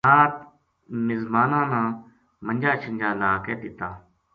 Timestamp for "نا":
1.71-1.81